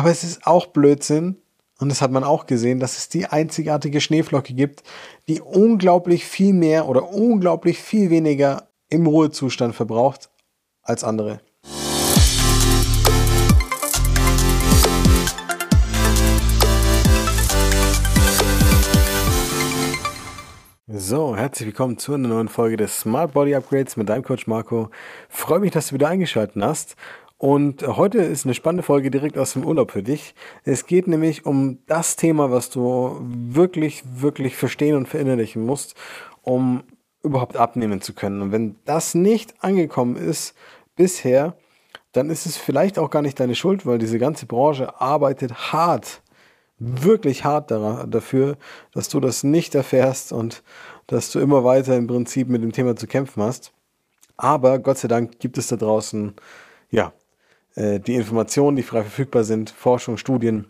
Aber 0.00 0.10
es 0.10 0.24
ist 0.24 0.46
auch 0.46 0.68
Blödsinn, 0.68 1.36
und 1.78 1.90
das 1.90 2.00
hat 2.00 2.10
man 2.10 2.24
auch 2.24 2.46
gesehen, 2.46 2.80
dass 2.80 2.96
es 2.96 3.10
die 3.10 3.26
einzigartige 3.26 4.00
Schneeflocke 4.00 4.54
gibt, 4.54 4.82
die 5.28 5.42
unglaublich 5.42 6.24
viel 6.24 6.54
mehr 6.54 6.88
oder 6.88 7.12
unglaublich 7.12 7.80
viel 7.80 8.08
weniger 8.08 8.70
im 8.88 9.06
Ruhezustand 9.06 9.74
verbraucht 9.74 10.30
als 10.80 11.04
andere. 11.04 11.42
So, 20.92 21.36
herzlich 21.36 21.66
willkommen 21.66 21.98
zu 21.98 22.14
einer 22.14 22.28
neuen 22.28 22.48
Folge 22.48 22.76
des 22.76 23.00
Smart 23.00 23.32
Body 23.32 23.54
Upgrades 23.54 23.96
mit 23.96 24.08
deinem 24.08 24.24
Coach 24.24 24.46
Marco. 24.46 24.90
Freue 25.28 25.60
mich, 25.60 25.70
dass 25.70 25.88
du 25.88 25.94
wieder 25.94 26.08
eingeschaltet 26.08 26.60
hast. 26.62 26.96
Und 27.40 27.86
heute 27.86 28.18
ist 28.18 28.44
eine 28.44 28.52
spannende 28.52 28.82
Folge 28.82 29.10
direkt 29.10 29.38
aus 29.38 29.54
dem 29.54 29.64
Urlaub 29.64 29.92
für 29.92 30.02
dich. 30.02 30.34
Es 30.64 30.84
geht 30.84 31.08
nämlich 31.08 31.46
um 31.46 31.78
das 31.86 32.16
Thema, 32.16 32.50
was 32.50 32.68
du 32.68 33.16
wirklich, 33.22 34.02
wirklich 34.04 34.56
verstehen 34.56 34.94
und 34.94 35.08
verinnerlichen 35.08 35.64
musst, 35.64 35.94
um 36.42 36.82
überhaupt 37.22 37.56
abnehmen 37.56 38.02
zu 38.02 38.12
können. 38.12 38.42
Und 38.42 38.52
wenn 38.52 38.76
das 38.84 39.14
nicht 39.14 39.54
angekommen 39.64 40.16
ist 40.16 40.54
bisher, 40.96 41.56
dann 42.12 42.28
ist 42.28 42.44
es 42.44 42.58
vielleicht 42.58 42.98
auch 42.98 43.08
gar 43.08 43.22
nicht 43.22 43.40
deine 43.40 43.54
Schuld, 43.54 43.86
weil 43.86 43.96
diese 43.96 44.18
ganze 44.18 44.44
Branche 44.44 45.00
arbeitet 45.00 45.72
hart, 45.72 46.20
wirklich 46.78 47.46
hart 47.46 47.70
dafür, 47.70 48.58
dass 48.92 49.08
du 49.08 49.18
das 49.18 49.44
nicht 49.44 49.74
erfährst 49.74 50.34
und 50.34 50.62
dass 51.06 51.30
du 51.32 51.40
immer 51.40 51.64
weiter 51.64 51.96
im 51.96 52.06
Prinzip 52.06 52.50
mit 52.50 52.62
dem 52.62 52.72
Thema 52.72 52.96
zu 52.96 53.06
kämpfen 53.06 53.42
hast. 53.42 53.72
Aber 54.36 54.78
Gott 54.78 54.98
sei 54.98 55.08
Dank 55.08 55.38
gibt 55.38 55.56
es 55.56 55.68
da 55.68 55.76
draußen 55.76 56.34
ja, 56.90 57.14
die 57.76 58.14
Informationen, 58.14 58.76
die 58.76 58.82
frei 58.82 59.02
verfügbar 59.02 59.44
sind, 59.44 59.70
Forschung, 59.70 60.16
Studien 60.16 60.66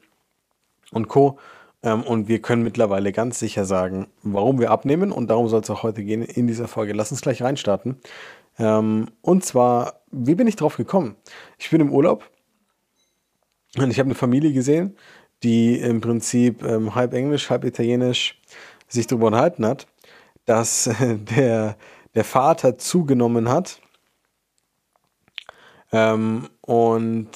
und 0.92 1.08
Co. 1.08 1.38
Ähm, 1.82 2.02
und 2.02 2.28
wir 2.28 2.42
können 2.42 2.62
mittlerweile 2.62 3.12
ganz 3.12 3.38
sicher 3.38 3.64
sagen, 3.64 4.08
warum 4.22 4.58
wir 4.60 4.70
abnehmen. 4.70 5.12
Und 5.12 5.28
darum 5.28 5.48
soll 5.48 5.60
es 5.60 5.70
auch 5.70 5.82
heute 5.82 6.04
gehen 6.04 6.22
in 6.22 6.46
dieser 6.46 6.68
Folge. 6.68 6.92
Lass 6.92 7.10
uns 7.10 7.22
gleich 7.22 7.42
reinstarten. 7.42 8.00
Ähm, 8.58 9.06
und 9.22 9.44
zwar, 9.44 10.02
wie 10.10 10.34
bin 10.34 10.46
ich 10.46 10.56
drauf 10.56 10.76
gekommen? 10.76 11.16
Ich 11.58 11.70
bin 11.70 11.80
im 11.80 11.92
Urlaub 11.92 12.28
und 13.78 13.90
ich 13.90 13.98
habe 13.98 14.08
eine 14.08 14.14
Familie 14.14 14.52
gesehen, 14.52 14.96
die 15.42 15.78
im 15.78 16.00
Prinzip 16.00 16.62
ähm, 16.62 16.94
halb 16.94 17.14
Englisch, 17.14 17.48
halb 17.48 17.64
Italienisch 17.64 18.40
sich 18.88 19.06
darüber 19.06 19.28
unterhalten 19.28 19.64
hat, 19.64 19.86
dass 20.44 20.90
der, 21.00 21.76
der 22.14 22.24
Vater 22.24 22.76
zugenommen 22.76 23.48
hat 23.48 23.80
ähm, 25.92 26.48
und 26.60 27.28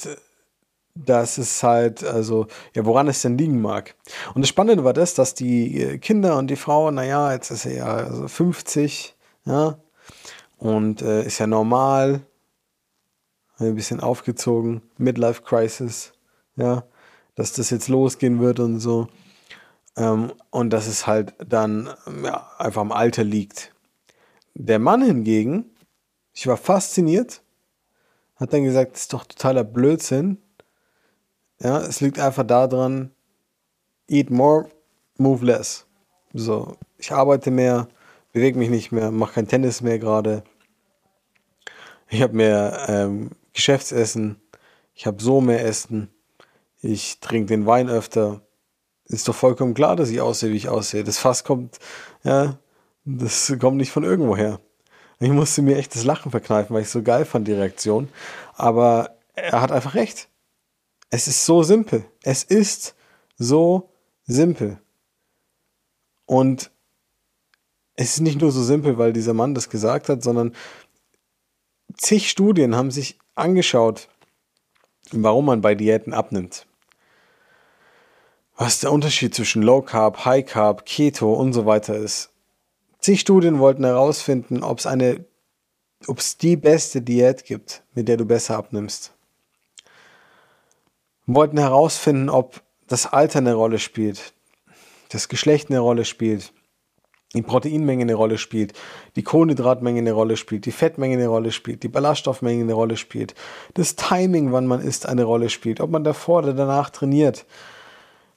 das 0.94 1.38
ist 1.38 1.62
halt, 1.62 2.04
also, 2.04 2.46
ja, 2.74 2.84
woran 2.86 3.08
es 3.08 3.22
denn 3.22 3.36
liegen 3.36 3.60
mag. 3.60 3.96
Und 4.34 4.42
das 4.42 4.48
Spannende 4.48 4.84
war 4.84 4.92
das, 4.92 5.14
dass 5.14 5.34
die 5.34 5.98
Kinder 5.98 6.38
und 6.38 6.48
die 6.48 6.56
Frau, 6.56 6.90
naja, 6.90 7.32
jetzt 7.32 7.50
ist 7.50 7.66
er 7.66 7.74
ja 7.74 7.86
also 7.86 8.28
50, 8.28 9.16
ja, 9.44 9.76
und 10.58 11.02
äh, 11.02 11.24
ist 11.24 11.38
ja 11.38 11.46
normal, 11.46 12.24
ein 13.58 13.74
bisschen 13.74 14.00
aufgezogen, 14.00 14.82
Midlife 14.98 15.42
Crisis, 15.42 16.12
ja, 16.56 16.84
dass 17.34 17.52
das 17.52 17.70
jetzt 17.70 17.88
losgehen 17.88 18.40
wird 18.40 18.60
und 18.60 18.80
so. 18.80 19.08
Ähm, 19.96 20.32
und 20.50 20.70
dass 20.70 20.86
es 20.86 21.06
halt 21.06 21.34
dann 21.46 21.90
ja, 22.22 22.50
einfach 22.58 22.80
am 22.80 22.92
Alter 22.92 23.24
liegt. 23.24 23.72
Der 24.54 24.78
Mann 24.78 25.02
hingegen, 25.02 25.66
ich 26.32 26.46
war 26.46 26.56
fasziniert, 26.56 27.42
hat 28.36 28.52
dann 28.52 28.64
gesagt, 28.64 28.92
das 28.92 29.02
ist 29.02 29.12
doch 29.12 29.24
totaler 29.24 29.64
Blödsinn. 29.64 30.38
Ja, 31.60 31.80
es 31.80 32.00
liegt 32.00 32.18
einfach 32.18 32.44
daran, 32.44 33.10
eat 34.08 34.30
more, 34.30 34.68
move 35.18 35.44
less. 35.44 35.86
So, 36.32 36.76
ich 36.98 37.12
arbeite 37.12 37.50
mehr, 37.50 37.88
bewege 38.32 38.58
mich 38.58 38.70
nicht 38.70 38.92
mehr, 38.92 39.10
mache 39.10 39.34
kein 39.34 39.48
Tennis 39.48 39.80
mehr 39.80 39.98
gerade. 39.98 40.42
Ich 42.08 42.22
habe 42.22 42.34
mehr 42.34 42.86
ähm, 42.88 43.30
Geschäftsessen, 43.52 44.40
ich 44.94 45.06
habe 45.06 45.22
so 45.22 45.40
mehr 45.40 45.64
Essen, 45.64 46.10
ich 46.80 47.20
trinke 47.20 47.46
den 47.46 47.66
Wein 47.66 47.88
öfter. 47.88 48.42
Ist 49.06 49.28
doch 49.28 49.34
vollkommen 49.34 49.74
klar, 49.74 49.96
dass 49.96 50.10
ich 50.10 50.20
aussehe, 50.20 50.50
wie 50.50 50.56
ich 50.56 50.68
aussehe. 50.68 51.04
Das 51.04 51.18
Fass 51.18 51.44
kommt, 51.44 51.78
ja, 52.24 52.58
das 53.04 53.54
kommt 53.60 53.76
nicht 53.76 53.90
von 53.90 54.04
irgendwoher. 54.04 54.60
Ich 55.20 55.30
musste 55.30 55.62
mir 55.62 55.76
echt 55.76 55.94
das 55.94 56.04
Lachen 56.04 56.30
verkneifen, 56.30 56.74
weil 56.74 56.82
ich 56.82 56.90
so 56.90 57.02
geil 57.02 57.24
fand, 57.24 57.48
die 57.48 57.52
Reaktion. 57.52 58.08
Aber 58.54 59.16
er 59.34 59.60
hat 59.60 59.72
einfach 59.72 59.94
recht. 59.94 60.28
Es 61.10 61.28
ist 61.28 61.44
so 61.44 61.62
simpel. 61.62 62.04
Es 62.22 62.42
ist 62.42 62.94
so 63.36 63.90
simpel. 64.26 64.78
Und 66.26 66.70
es 67.96 68.14
ist 68.14 68.20
nicht 68.20 68.40
nur 68.40 68.50
so 68.50 68.62
simpel, 68.62 68.98
weil 68.98 69.12
dieser 69.12 69.34
Mann 69.34 69.54
das 69.54 69.70
gesagt 69.70 70.08
hat, 70.08 70.22
sondern 70.22 70.54
zig 71.96 72.28
Studien 72.28 72.74
haben 72.74 72.90
sich 72.90 73.18
angeschaut, 73.34 74.08
warum 75.12 75.46
man 75.46 75.60
bei 75.60 75.74
Diäten 75.74 76.12
abnimmt. 76.12 76.66
Was 78.56 78.80
der 78.80 78.92
Unterschied 78.92 79.34
zwischen 79.34 79.62
Low 79.62 79.82
Carb, 79.82 80.24
High 80.24 80.46
Carb, 80.46 80.86
Keto 80.86 81.32
und 81.34 81.52
so 81.52 81.66
weiter 81.66 81.96
ist. 81.96 82.30
Zig 83.04 83.20
Studien 83.20 83.58
wollten 83.58 83.84
herausfinden, 83.84 84.62
ob 84.62 84.78
es 84.78 84.86
eine, 84.86 85.26
ob 86.06 86.20
es 86.20 86.38
die 86.38 86.56
beste 86.56 87.02
Diät 87.02 87.44
gibt, 87.44 87.82
mit 87.92 88.08
der 88.08 88.16
du 88.16 88.24
besser 88.24 88.56
abnimmst. 88.56 89.12
Wollten 91.26 91.58
herausfinden, 91.58 92.30
ob 92.30 92.62
das 92.88 93.04
Alter 93.04 93.40
eine 93.40 93.52
Rolle 93.52 93.78
spielt, 93.78 94.32
das 95.10 95.28
Geschlecht 95.28 95.68
eine 95.68 95.80
Rolle 95.80 96.06
spielt, 96.06 96.54
die 97.34 97.42
Proteinmenge 97.42 98.04
eine 98.04 98.14
Rolle 98.14 98.38
spielt, 98.38 98.72
die 99.16 99.22
Kohlenhydratmenge 99.22 99.98
eine 99.98 100.12
Rolle 100.12 100.38
spielt, 100.38 100.64
die 100.64 100.72
Fettmenge 100.72 101.16
eine 101.16 101.28
Rolle 101.28 101.52
spielt, 101.52 101.82
die 101.82 101.88
Ballaststoffmenge 101.88 102.62
eine 102.62 102.72
Rolle 102.72 102.96
spielt, 102.96 103.34
das 103.74 103.96
Timing, 103.96 104.50
wann 104.52 104.66
man 104.66 104.80
isst, 104.80 105.04
eine 105.04 105.24
Rolle 105.24 105.50
spielt, 105.50 105.82
ob 105.82 105.90
man 105.90 106.04
davor 106.04 106.38
oder 106.38 106.54
danach 106.54 106.88
trainiert, 106.88 107.44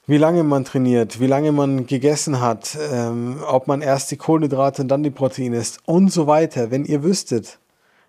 wie 0.08 0.16
lange 0.16 0.42
man 0.42 0.64
trainiert, 0.64 1.20
wie 1.20 1.26
lange 1.26 1.52
man 1.52 1.86
gegessen 1.86 2.40
hat, 2.40 2.78
ähm, 2.90 3.36
ob 3.46 3.68
man 3.68 3.82
erst 3.82 4.10
die 4.10 4.16
Kohlenhydrate 4.16 4.80
und 4.80 4.88
dann 4.88 5.02
die 5.02 5.10
Proteine 5.10 5.58
isst 5.58 5.80
und 5.84 6.10
so 6.10 6.26
weiter. 6.26 6.70
Wenn 6.70 6.86
ihr 6.86 7.02
wüsstet, 7.02 7.58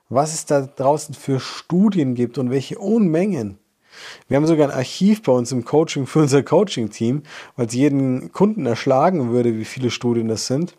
was 0.08 0.34
es 0.34 0.46
da 0.46 0.62
draußen 0.62 1.14
für 1.14 1.42
Studien 1.42 2.16
gibt 2.16 2.38
und 2.38 2.52
welche 2.52 2.80
Unmengen. 2.80 3.60
Wir 4.30 4.38
haben 4.38 4.48
sogar 4.48 4.70
ein 4.70 4.76
Archiv 4.76 5.24
bei 5.24 5.34
uns 5.34 5.52
im 5.52 5.66
Coaching 5.66 6.08
für 6.08 6.20
unser 6.20 6.42
Coaching-Team, 6.42 7.24
weil 7.58 7.68
es 7.68 7.74
jeden 7.74 8.32
Kunden 8.32 8.66
erschlagen 8.66 9.32
würde, 9.32 9.58
wie 9.58 9.66
viele 9.66 9.92
Studien 9.92 10.30
das 10.30 10.48
sind. 10.48 10.78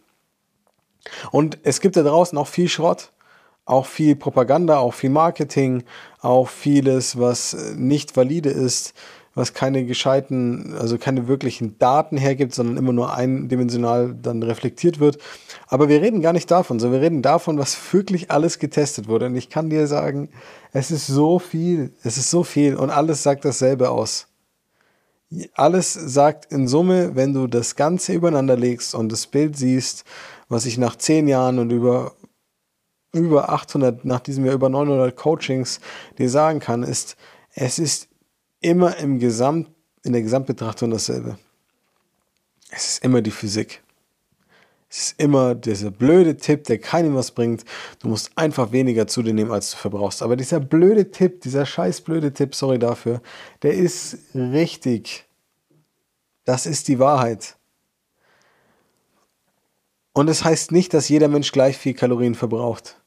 Und 1.32 1.58
es 1.64 1.82
gibt 1.82 1.96
da 1.96 2.02
draußen 2.02 2.38
auch 2.38 2.46
viel 2.46 2.68
Schrott, 2.68 3.12
auch 3.66 3.84
viel 3.84 4.16
Propaganda, 4.16 4.78
auch 4.78 4.94
viel 4.94 5.10
Marketing, 5.10 5.84
auch 6.22 6.48
vieles, 6.48 7.18
was 7.18 7.74
nicht 7.76 8.16
valide 8.16 8.48
ist 8.48 8.94
was 9.40 9.54
keine 9.54 9.84
gescheiten, 9.84 10.74
also 10.78 10.98
keine 10.98 11.26
wirklichen 11.26 11.78
Daten 11.78 12.16
hergibt, 12.16 12.54
sondern 12.54 12.76
immer 12.76 12.92
nur 12.92 13.14
eindimensional 13.14 14.14
dann 14.14 14.42
reflektiert 14.42 15.00
wird. 15.00 15.18
Aber 15.66 15.88
wir 15.88 16.00
reden 16.00 16.20
gar 16.20 16.32
nicht 16.32 16.50
davon, 16.50 16.78
sondern 16.78 17.00
wir 17.00 17.06
reden 17.06 17.22
davon, 17.22 17.58
was 17.58 17.76
wirklich 17.92 18.30
alles 18.30 18.58
getestet 18.58 19.08
wurde. 19.08 19.26
Und 19.26 19.36
ich 19.36 19.50
kann 19.50 19.70
dir 19.70 19.86
sagen, 19.86 20.28
es 20.72 20.90
ist 20.90 21.08
so 21.08 21.38
viel, 21.38 21.92
es 22.04 22.16
ist 22.16 22.30
so 22.30 22.44
viel 22.44 22.76
und 22.76 22.90
alles 22.90 23.22
sagt 23.22 23.44
dasselbe 23.44 23.90
aus. 23.90 24.28
Alles 25.54 25.92
sagt 25.92 26.52
in 26.52 26.68
Summe, 26.68 27.16
wenn 27.16 27.32
du 27.32 27.46
das 27.46 27.76
Ganze 27.76 28.12
übereinander 28.12 28.56
legst 28.56 28.94
und 28.94 29.10
das 29.10 29.26
Bild 29.26 29.56
siehst, 29.56 30.04
was 30.48 30.66
ich 30.66 30.76
nach 30.76 30.96
zehn 30.96 31.28
Jahren 31.28 31.58
und 31.58 31.70
über 31.70 32.12
über 33.12 33.50
800, 33.50 34.04
nach 34.04 34.20
diesem 34.20 34.44
Jahr 34.44 34.54
über 34.54 34.68
900 34.68 35.16
Coachings 35.16 35.80
dir 36.18 36.30
sagen 36.30 36.60
kann, 36.60 36.82
ist, 36.82 37.16
es 37.54 37.78
ist 37.78 38.09
immer 38.60 38.96
im 38.98 39.18
Gesamt, 39.18 39.68
in 40.02 40.12
der 40.12 40.22
Gesamtbetrachtung 40.22 40.90
dasselbe. 40.90 41.38
Es 42.70 42.88
ist 42.88 43.04
immer 43.04 43.20
die 43.20 43.30
Physik. 43.30 43.82
Es 44.88 44.98
ist 44.98 45.20
immer 45.20 45.54
dieser 45.54 45.92
blöde 45.92 46.36
Tipp, 46.36 46.64
der 46.64 46.78
keinem 46.78 47.14
was 47.14 47.30
bringt. 47.30 47.64
Du 48.00 48.08
musst 48.08 48.32
einfach 48.36 48.72
weniger 48.72 49.06
zu 49.06 49.22
dir 49.22 49.32
nehmen, 49.32 49.52
als 49.52 49.70
du 49.70 49.76
verbrauchst. 49.76 50.22
Aber 50.22 50.36
dieser 50.36 50.58
blöde 50.58 51.10
Tipp, 51.12 51.42
dieser 51.42 51.64
scheiß 51.64 52.00
blöde 52.00 52.32
Tipp, 52.32 52.54
sorry 52.56 52.78
dafür, 52.78 53.22
der 53.62 53.74
ist 53.74 54.18
richtig. 54.34 55.26
Das 56.44 56.66
ist 56.66 56.88
die 56.88 56.98
Wahrheit. 56.98 57.56
Und 60.12 60.28
es 60.28 60.38
das 60.38 60.44
heißt 60.44 60.72
nicht, 60.72 60.92
dass 60.92 61.08
jeder 61.08 61.28
Mensch 61.28 61.52
gleich 61.52 61.78
viel 61.78 61.94
Kalorien 61.94 62.34
verbraucht. 62.34 63.00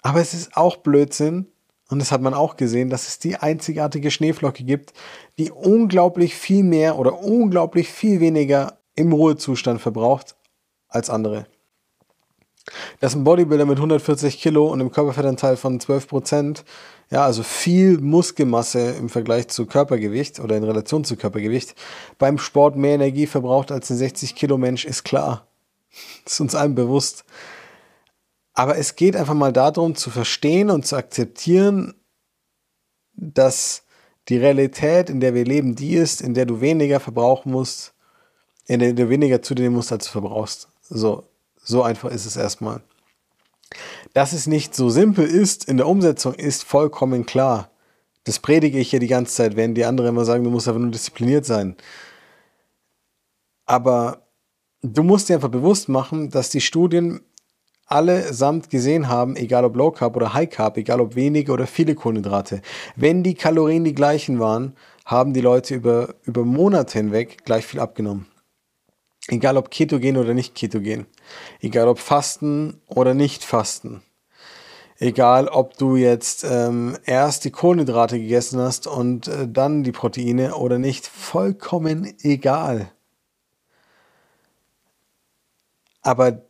Aber 0.00 0.20
es 0.20 0.32
ist 0.32 0.56
auch 0.56 0.78
Blödsinn, 0.78 1.46
und 1.90 1.98
das 2.00 2.12
hat 2.12 2.20
man 2.20 2.34
auch 2.34 2.56
gesehen, 2.56 2.90
dass 2.90 3.08
es 3.08 3.18
die 3.18 3.36
einzigartige 3.36 4.10
Schneeflocke 4.10 4.62
gibt, 4.62 4.92
die 5.38 5.50
unglaublich 5.50 6.34
viel 6.34 6.62
mehr 6.62 6.98
oder 6.98 7.22
unglaublich 7.22 7.88
viel 7.88 8.20
weniger 8.20 8.78
im 8.94 9.12
Ruhezustand 9.12 9.80
verbraucht 9.80 10.36
als 10.88 11.08
andere. 11.08 11.46
Dass 13.00 13.14
ein 13.14 13.24
Bodybuilder 13.24 13.64
mit 13.64 13.78
140 13.78 14.38
Kilo 14.38 14.66
und 14.66 14.80
einem 14.80 14.92
Körperfettanteil 14.92 15.56
von 15.56 15.80
12 15.80 16.06
Prozent, 16.08 16.64
ja, 17.10 17.24
also 17.24 17.42
viel 17.42 17.98
Muskelmasse 17.98 18.90
im 18.90 19.08
Vergleich 19.08 19.48
zu 19.48 19.64
Körpergewicht 19.64 20.40
oder 20.40 20.56
in 20.56 20.64
Relation 20.64 21.04
zu 21.04 21.16
Körpergewicht, 21.16 21.74
beim 22.18 22.36
Sport 22.36 22.76
mehr 22.76 22.94
Energie 22.94 23.26
verbraucht 23.26 23.72
als 23.72 23.88
ein 23.88 23.96
60 23.96 24.34
Kilo 24.34 24.58
Mensch, 24.58 24.84
ist 24.84 25.04
klar. 25.04 25.46
Das 26.24 26.34
ist 26.34 26.40
uns 26.40 26.54
allen 26.54 26.74
bewusst. 26.74 27.24
Aber 28.58 28.76
es 28.76 28.96
geht 28.96 29.14
einfach 29.14 29.34
mal 29.34 29.52
darum 29.52 29.94
zu 29.94 30.10
verstehen 30.10 30.68
und 30.68 30.84
zu 30.84 30.96
akzeptieren, 30.96 31.94
dass 33.12 33.84
die 34.28 34.36
Realität, 34.36 35.10
in 35.10 35.20
der 35.20 35.32
wir 35.32 35.44
leben, 35.44 35.76
die 35.76 35.94
ist, 35.94 36.20
in 36.20 36.34
der 36.34 36.44
du 36.44 36.60
weniger 36.60 36.98
verbrauchen 36.98 37.52
musst, 37.52 37.94
in 38.66 38.80
der 38.80 38.94
du 38.94 39.08
weniger 39.08 39.42
zu 39.42 39.54
dir 39.54 39.62
nehmen 39.62 39.76
musst, 39.76 39.92
als 39.92 40.06
du 40.06 40.10
verbrauchst. 40.10 40.66
So, 40.82 41.22
so 41.62 41.84
einfach 41.84 42.10
ist 42.10 42.26
es 42.26 42.36
erstmal. 42.36 42.82
Dass 44.12 44.32
es 44.32 44.48
nicht 44.48 44.74
so 44.74 44.90
simpel 44.90 45.24
ist 45.24 45.66
in 45.66 45.76
der 45.76 45.86
Umsetzung, 45.86 46.34
ist 46.34 46.64
vollkommen 46.64 47.26
klar. 47.26 47.70
Das 48.24 48.40
predige 48.40 48.80
ich 48.80 48.90
hier 48.90 48.98
die 48.98 49.06
ganze 49.06 49.34
Zeit, 49.34 49.54
während 49.54 49.78
die 49.78 49.84
anderen 49.84 50.08
immer 50.08 50.24
sagen, 50.24 50.42
du 50.42 50.50
musst 50.50 50.66
einfach 50.66 50.80
nur 50.80 50.90
diszipliniert 50.90 51.46
sein. 51.46 51.76
Aber 53.66 54.26
du 54.82 55.04
musst 55.04 55.28
dir 55.28 55.34
einfach 55.34 55.48
bewusst 55.48 55.88
machen, 55.88 56.30
dass 56.30 56.50
die 56.50 56.60
Studien 56.60 57.20
allesamt 57.88 58.70
gesehen 58.70 59.08
haben, 59.08 59.34
egal 59.36 59.64
ob 59.64 59.74
Low 59.74 59.90
Carb 59.90 60.14
oder 60.14 60.34
High 60.34 60.50
Carb, 60.50 60.76
egal 60.76 61.00
ob 61.00 61.14
wenige 61.14 61.52
oder 61.52 61.66
viele 61.66 61.94
Kohlenhydrate, 61.94 62.60
wenn 62.96 63.22
die 63.22 63.34
Kalorien 63.34 63.84
die 63.84 63.94
gleichen 63.94 64.38
waren, 64.38 64.74
haben 65.04 65.32
die 65.32 65.40
Leute 65.40 65.74
über, 65.74 66.14
über 66.24 66.44
Monate 66.44 66.98
hinweg 66.98 67.44
gleich 67.44 67.66
viel 67.66 67.80
abgenommen. 67.80 68.26
Egal 69.28 69.56
ob 69.56 69.70
ketogen 69.70 70.16
oder 70.16 70.34
nicht 70.34 70.54
ketogen. 70.54 71.06
Egal 71.60 71.88
ob 71.88 71.98
Fasten 71.98 72.80
oder 72.86 73.14
nicht 73.14 73.42
Fasten. 73.42 74.02
Egal 74.98 75.48
ob 75.48 75.76
du 75.76 75.96
jetzt 75.96 76.44
ähm, 76.44 76.96
erst 77.04 77.44
die 77.44 77.50
Kohlenhydrate 77.50 78.18
gegessen 78.18 78.60
hast 78.60 78.86
und 78.86 79.28
äh, 79.28 79.46
dann 79.46 79.84
die 79.84 79.92
Proteine 79.92 80.56
oder 80.56 80.78
nicht. 80.78 81.06
Vollkommen 81.06 82.14
egal. 82.22 82.90
Aber 86.02 86.42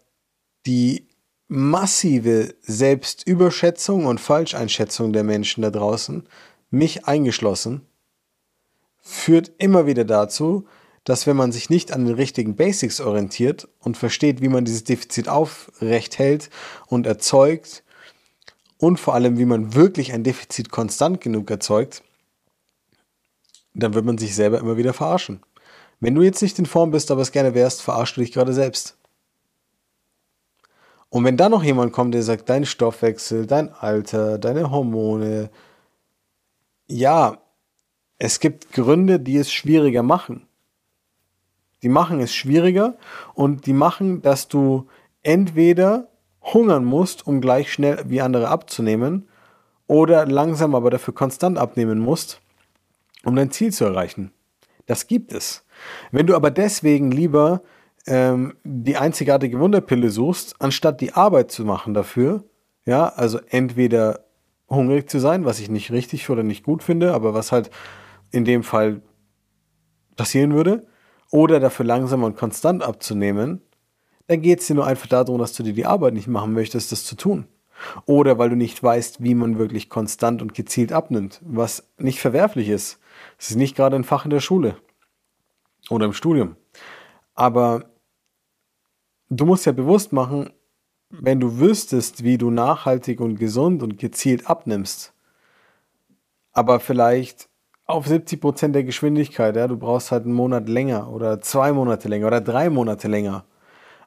die 0.67 1.08
massive 1.49 2.55
Selbstüberschätzung 2.61 4.05
und 4.07 4.21
Falscheinschätzung 4.21 5.13
der 5.13 5.25
Menschen 5.25 5.63
da 5.63 5.71
draußen, 5.71 6.27
mich 6.71 7.07
eingeschlossen, 7.07 7.87
führt 9.01 9.53
immer 9.57 9.87
wieder 9.87 10.05
dazu, 10.05 10.67
dass 11.05 11.27
wenn 11.27 11.37
man 11.37 11.53
sich 11.53 11.71
nicht 11.71 11.93
an 11.93 12.05
den 12.05 12.15
richtigen 12.15 12.55
Basics 12.55 13.01
orientiert 13.01 13.67
und 13.79 13.97
versteht, 13.97 14.43
wie 14.43 14.51
man 14.51 14.67
dieses 14.67 14.85
Defizit 14.85 15.31
aufrecht 15.31 16.19
hält 16.19 16.51
und 16.87 17.07
erzeugt 17.07 17.83
und 18.77 19.01
vor 19.01 19.15
allem, 19.15 19.39
wie 19.39 19.47
man 19.47 19.75
wirklich 19.75 20.13
ein 20.13 20.23
Defizit 20.23 20.71
konstant 20.71 21.23
genug 21.23 21.51
erzeugt, 21.51 22.03
dann 23.73 23.95
wird 23.95 24.05
man 24.05 24.19
sich 24.19 24.35
selber 24.35 24.59
immer 24.59 24.77
wieder 24.77 24.93
verarschen. 24.93 25.41
Wenn 25.99 26.15
du 26.15 26.21
jetzt 26.21 26.43
nicht 26.43 26.59
in 26.59 26.67
Form 26.67 26.91
bist, 26.91 27.11
aber 27.11 27.23
es 27.23 27.33
gerne 27.33 27.55
wärst, 27.55 27.81
verarschst 27.81 28.19
du 28.19 28.21
dich 28.21 28.33
gerade 28.33 28.53
selbst. 28.53 28.98
Und 31.11 31.25
wenn 31.25 31.37
dann 31.37 31.53
noch 31.53 31.63
jemand 31.63 31.93
kommt, 31.93 32.15
der 32.15 32.23
sagt, 32.23 32.49
dein 32.49 32.67
Stoffwechsel, 32.67 33.47
dein 33.47 33.73
Alter, 33.73 34.39
deine 34.39 34.71
Hormone, 34.71 35.51
ja, 36.87 37.39
es 38.19 38.41
gibt 38.41 38.73
Gründe, 38.73 39.21
die 39.21 39.37
es 39.37 39.53
schwieriger 39.53 40.03
machen. 40.03 40.47
Die 41.83 41.89
machen 41.89 42.21
es 42.21 42.35
schwieriger 42.35 42.97
und 43.35 43.67
die 43.67 43.73
machen, 43.73 44.21
dass 44.23 44.49
du 44.49 44.89
entweder 45.23 46.09
hungern 46.43 46.85
musst, 46.85 47.27
um 47.27 47.41
gleich 47.41 47.73
schnell 47.73 48.05
wie 48.07 48.21
andere 48.21 48.49
abzunehmen, 48.49 49.29
oder 49.87 50.27
langsam 50.27 50.75
aber 50.75 50.91
dafür 50.91 51.15
konstant 51.15 51.57
abnehmen 51.57 51.99
musst, 51.99 52.41
um 53.25 53.35
dein 53.37 53.51
Ziel 53.51 53.73
zu 53.73 53.85
erreichen. 53.85 54.33
Das 54.87 55.07
gibt 55.07 55.33
es. 55.33 55.65
Wenn 56.11 56.27
du 56.27 56.35
aber 56.35 56.51
deswegen 56.51 57.11
lieber 57.11 57.63
ähm, 58.09 58.57
die 58.65 58.97
einzigartige 58.97 59.61
Wunderpille 59.61 60.11
suchst, 60.11 60.57
anstatt 60.61 61.01
die 61.01 61.13
Arbeit 61.13 61.53
zu 61.53 61.65
machen 61.65 61.93
dafür, 61.95 62.45
ja, 62.87 63.07
also 63.07 63.39
entweder 63.51 64.25
hungrig 64.69 65.11
zu 65.11 65.21
sein, 65.21 65.45
was 65.45 65.61
ich 65.61 65.69
nicht 65.69 65.93
richtig 65.93 66.29
oder 66.31 66.43
nicht 66.43 66.65
gut 66.65 66.83
finde, 66.83 67.13
aber 67.13 67.35
was 67.35 67.53
halt 67.53 67.71
in 68.31 68.45
dem 68.45 68.63
Fall 68.63 69.03
passieren 70.17 70.55
würde, 70.55 70.87
oder 71.31 71.61
dafür 71.61 71.85
langsam 71.85 72.23
und 72.23 72.37
konstant 72.37 72.83
abzunehmen, 72.83 73.61
dann 74.27 74.41
geht 74.41 74.61
es 74.61 74.67
dir 74.67 74.75
nur 74.75 74.87
einfach 74.87 75.07
darum, 75.07 75.39
dass 75.39 75.53
du 75.53 75.63
dir 75.63 75.75
die 75.75 75.87
Arbeit 75.87 76.15
nicht 76.15 76.29
machen 76.29 76.55
möchtest, 76.55 76.91
das 76.93 77.05
zu 77.05 77.15
tun. 77.15 77.47
Oder 78.07 78.39
weil 78.39 78.49
du 78.49 78.57
nicht 78.57 78.83
weißt, 78.83 79.23
wie 79.23 79.35
man 79.35 79.59
wirklich 79.59 79.91
konstant 79.91 80.41
und 80.41 80.55
gezielt 80.55 80.93
abnimmt, 80.93 81.41
was 81.45 81.89
nicht 81.99 82.21
verwerflich 82.21 82.71
ist. 82.71 82.99
Es 83.39 83.51
ist 83.51 83.57
nicht 83.57 83.77
gerade 83.77 83.97
ein 83.97 84.05
Fach 84.05 84.25
in 84.25 84.31
der 84.31 84.41
Schule 84.41 84.77
oder 85.91 86.07
im 86.07 86.13
Studium. 86.15 86.57
Aber 87.35 87.85
du 89.31 89.47
musst 89.47 89.67
ja 89.67 89.73
bewusst 89.73 90.13
machen, 90.13 90.51
wenn 91.11 91.41
du 91.41 91.59
wüsstest, 91.59 92.25
wie 92.25 92.39
du 92.39 92.51
nachhaltig 92.51 93.21
und 93.21 93.37
gesund 93.37 93.83
und 93.83 93.99
gezielt 93.99 94.49
abnimmst, 94.49 95.13
aber 96.53 96.81
vielleicht 96.81 97.49
auf 97.87 98.07
70 98.07 98.41
Prozent 98.41 98.75
der 98.75 98.85
Geschwindigkeit, 98.85 99.57
ja, 99.57 99.67
du 99.67 99.79
brauchst 99.79 100.13
halt 100.13 100.25
einen 100.25 100.35
Monat 100.35 100.69
länger 100.69 101.11
oder 101.11 101.41
zwei 101.41 101.73
Monate 101.73 102.09
länger 102.09 102.27
oder 102.27 102.43
drei 102.43 102.69
Monate 102.69 103.09
länger, 103.09 103.45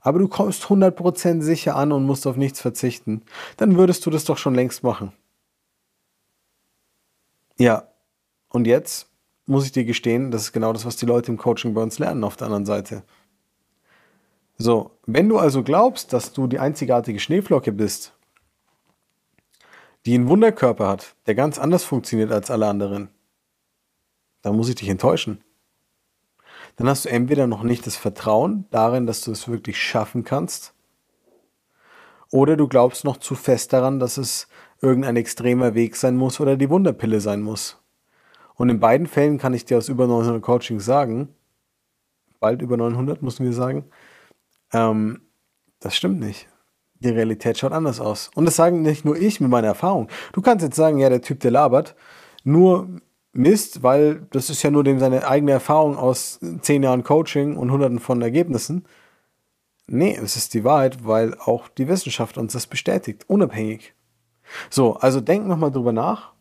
aber 0.01 0.19
du 0.19 0.27
kommst 0.27 0.63
100 0.63 0.95
Prozent 0.95 1.43
sicher 1.43 1.75
an 1.75 1.91
und 1.91 2.05
musst 2.05 2.27
auf 2.27 2.37
nichts 2.37 2.61
verzichten, 2.61 3.23
dann 3.57 3.77
würdest 3.77 4.05
du 4.05 4.11
das 4.11 4.25
doch 4.25 4.37
schon 4.37 4.53
längst 4.53 4.83
machen. 4.83 5.11
Ja, 7.57 7.87
und 8.49 8.67
jetzt 8.67 9.07
muss 9.45 9.65
ich 9.65 9.71
dir 9.71 9.85
gestehen, 9.85 10.31
das 10.31 10.43
ist 10.43 10.51
genau 10.51 10.73
das, 10.73 10.85
was 10.85 10.97
die 10.97 11.05
Leute 11.05 11.31
im 11.31 11.37
Coaching 11.37 11.73
bei 11.73 11.81
uns 11.81 11.99
lernen 11.99 12.23
auf 12.23 12.37
der 12.37 12.47
anderen 12.47 12.65
Seite. 12.65 13.03
So, 14.61 14.91
wenn 15.07 15.27
du 15.27 15.39
also 15.39 15.63
glaubst, 15.63 16.13
dass 16.13 16.33
du 16.33 16.45
die 16.45 16.59
einzigartige 16.59 17.19
Schneeflocke 17.19 17.71
bist, 17.71 18.13
die 20.05 20.13
einen 20.13 20.27
Wunderkörper 20.27 20.87
hat, 20.87 21.15
der 21.25 21.33
ganz 21.33 21.57
anders 21.57 21.83
funktioniert 21.83 22.31
als 22.31 22.51
alle 22.51 22.67
anderen, 22.67 23.09
dann 24.43 24.55
muss 24.55 24.69
ich 24.69 24.75
dich 24.75 24.89
enttäuschen. 24.89 25.43
Dann 26.75 26.87
hast 26.87 27.05
du 27.05 27.09
entweder 27.09 27.47
noch 27.47 27.63
nicht 27.63 27.87
das 27.87 27.95
Vertrauen 27.95 28.65
darin, 28.69 29.07
dass 29.07 29.21
du 29.21 29.31
es 29.31 29.47
wirklich 29.47 29.81
schaffen 29.81 30.23
kannst, 30.23 30.75
oder 32.29 32.55
du 32.55 32.67
glaubst 32.67 33.03
noch 33.03 33.17
zu 33.17 33.33
fest 33.33 33.73
daran, 33.73 33.99
dass 33.99 34.19
es 34.19 34.47
irgendein 34.79 35.15
extremer 35.15 35.73
Weg 35.73 35.95
sein 35.95 36.15
muss 36.15 36.39
oder 36.39 36.55
die 36.55 36.69
Wunderpille 36.69 37.19
sein 37.19 37.41
muss. 37.41 37.81
Und 38.53 38.69
in 38.69 38.79
beiden 38.79 39.07
Fällen 39.07 39.39
kann 39.39 39.55
ich 39.55 39.65
dir 39.65 39.79
aus 39.79 39.89
über 39.89 40.05
900 40.05 40.39
Coachings 40.39 40.85
sagen, 40.85 41.29
bald 42.39 42.61
über 42.61 42.77
900 42.77 43.23
müssen 43.23 43.43
wir 43.43 43.53
sagen, 43.53 43.85
ähm, 44.73 45.21
das 45.79 45.95
stimmt 45.95 46.19
nicht. 46.19 46.47
Die 46.99 47.09
Realität 47.09 47.57
schaut 47.57 47.71
anders 47.71 47.99
aus. 47.99 48.29
Und 48.35 48.45
das 48.45 48.55
sagen 48.55 48.81
nicht 48.81 49.05
nur 49.05 49.17
ich 49.17 49.41
mit 49.41 49.49
meiner 49.49 49.67
Erfahrung. 49.67 50.07
Du 50.33 50.41
kannst 50.41 50.63
jetzt 50.63 50.75
sagen, 50.75 50.99
ja, 50.99 51.09
der 51.09 51.21
Typ, 51.21 51.39
der 51.39 51.51
labert, 51.51 51.95
nur 52.43 53.01
Mist, 53.33 53.81
weil 53.81 54.27
das 54.31 54.49
ist 54.49 54.61
ja 54.61 54.71
nur 54.71 54.83
dem 54.83 54.99
seine 54.99 55.27
eigene 55.27 55.51
Erfahrung 55.51 55.97
aus 55.97 56.39
zehn 56.61 56.83
Jahren 56.83 57.03
Coaching 57.03 57.55
und 57.57 57.71
hunderten 57.71 57.99
von 57.99 58.21
Ergebnissen. 58.21 58.85
Nee, 59.87 60.17
es 60.21 60.35
ist 60.35 60.53
die 60.53 60.63
Wahrheit, 60.63 61.05
weil 61.05 61.35
auch 61.39 61.67
die 61.69 61.87
Wissenschaft 61.87 62.37
uns 62.37 62.53
das 62.53 62.67
bestätigt, 62.67 63.25
unabhängig. 63.27 63.93
So, 64.69 64.95
also 64.95 65.21
denk 65.21 65.47
nochmal 65.47 65.71
drüber 65.71 65.93
nach 65.93 66.33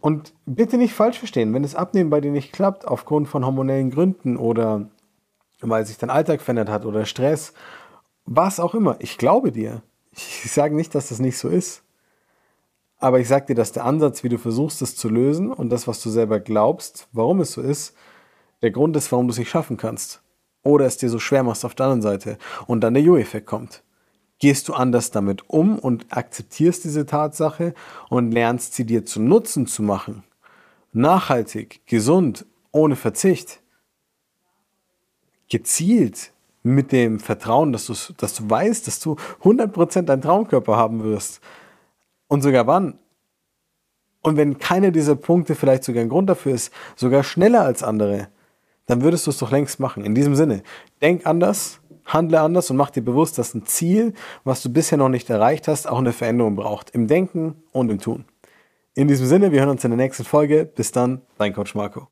und 0.00 0.34
bitte 0.44 0.76
nicht 0.76 0.92
falsch 0.92 1.18
verstehen, 1.18 1.54
wenn 1.54 1.62
das 1.62 1.74
Abnehmen 1.74 2.10
bei 2.10 2.20
dir 2.20 2.30
nicht 2.30 2.52
klappt, 2.52 2.86
aufgrund 2.86 3.28
von 3.28 3.44
hormonellen 3.44 3.90
Gründen 3.90 4.36
oder 4.36 4.88
weil 5.60 5.86
sich 5.86 5.98
dein 5.98 6.10
Alltag 6.10 6.40
verändert 6.40 6.68
hat 6.68 6.84
oder 6.84 7.04
Stress, 7.04 7.52
was 8.24 8.60
auch 8.60 8.74
immer. 8.74 8.96
Ich 9.00 9.18
glaube 9.18 9.52
dir. 9.52 9.82
Ich 10.12 10.50
sage 10.52 10.74
nicht, 10.74 10.94
dass 10.94 11.08
das 11.08 11.18
nicht 11.18 11.38
so 11.38 11.48
ist. 11.48 11.82
Aber 12.98 13.20
ich 13.20 13.28
sage 13.28 13.46
dir, 13.46 13.54
dass 13.54 13.72
der 13.72 13.84
Ansatz, 13.84 14.24
wie 14.24 14.28
du 14.28 14.38
versuchst, 14.38 14.82
es 14.82 14.96
zu 14.96 15.08
lösen 15.08 15.52
und 15.52 15.70
das, 15.70 15.86
was 15.86 16.02
du 16.02 16.10
selber 16.10 16.40
glaubst, 16.40 17.08
warum 17.12 17.40
es 17.40 17.52
so 17.52 17.60
ist, 17.60 17.94
der 18.60 18.72
Grund 18.72 18.96
ist, 18.96 19.12
warum 19.12 19.28
du 19.28 19.32
es 19.32 19.38
nicht 19.38 19.50
schaffen 19.50 19.76
kannst. 19.76 20.20
Oder 20.64 20.86
es 20.86 20.96
dir 20.96 21.08
so 21.08 21.20
schwer 21.20 21.44
machst 21.44 21.64
auf 21.64 21.76
der 21.76 21.86
anderen 21.86 22.02
Seite 22.02 22.38
und 22.66 22.80
dann 22.80 22.94
der 22.94 23.02
Jo-Effekt 23.02 23.46
kommt. 23.46 23.84
Gehst 24.40 24.68
du 24.68 24.74
anders 24.74 25.10
damit 25.10 25.48
um 25.48 25.78
und 25.78 26.06
akzeptierst 26.10 26.84
diese 26.84 27.06
Tatsache 27.06 27.74
und 28.08 28.32
lernst 28.32 28.74
sie 28.74 28.84
dir 28.84 29.04
zu 29.04 29.20
Nutzen 29.20 29.66
zu 29.66 29.82
machen. 29.82 30.24
Nachhaltig, 30.92 31.80
gesund, 31.86 32.46
ohne 32.72 32.96
Verzicht 32.96 33.60
gezielt 35.48 36.32
mit 36.62 36.92
dem 36.92 37.20
Vertrauen, 37.20 37.72
dass, 37.72 38.12
dass 38.16 38.34
du 38.34 38.50
weißt, 38.50 38.86
dass 38.86 39.00
du 39.00 39.16
100% 39.42 40.02
deinen 40.02 40.22
Traumkörper 40.22 40.76
haben 40.76 41.02
wirst. 41.04 41.40
Und 42.26 42.42
sogar 42.42 42.66
wann? 42.66 42.98
Und 44.22 44.36
wenn 44.36 44.58
keiner 44.58 44.90
dieser 44.90 45.16
Punkte 45.16 45.54
vielleicht 45.54 45.84
sogar 45.84 46.02
ein 46.02 46.08
Grund 46.08 46.28
dafür 46.28 46.52
ist, 46.52 46.72
sogar 46.96 47.22
schneller 47.22 47.62
als 47.62 47.82
andere, 47.82 48.28
dann 48.86 49.02
würdest 49.02 49.26
du 49.26 49.30
es 49.30 49.38
doch 49.38 49.50
längst 49.50 49.80
machen. 49.80 50.04
In 50.04 50.14
diesem 50.14 50.34
Sinne, 50.34 50.62
denk 51.00 51.26
anders, 51.26 51.80
Handle 52.04 52.40
anders 52.40 52.70
und 52.70 52.76
mach 52.76 52.90
dir 52.90 53.02
bewusst, 53.02 53.38
dass 53.38 53.54
ein 53.54 53.66
Ziel, 53.66 54.14
was 54.44 54.62
du 54.62 54.70
bisher 54.70 54.98
noch 54.98 55.10
nicht 55.10 55.28
erreicht 55.28 55.68
hast, 55.68 55.86
auch 55.86 55.98
eine 55.98 56.12
Veränderung 56.12 56.56
braucht. 56.56 56.90
Im 56.90 57.06
Denken 57.06 57.62
und 57.72 57.90
im 57.90 57.98
Tun. 57.98 58.24
In 58.94 59.08
diesem 59.08 59.26
Sinne, 59.26 59.52
wir 59.52 59.60
hören 59.60 59.68
uns 59.68 59.84
in 59.84 59.90
der 59.90 59.98
nächsten 59.98 60.24
Folge. 60.24 60.64
Bis 60.64 60.90
dann, 60.90 61.20
dein 61.36 61.52
Coach 61.52 61.74
Marco. 61.74 62.06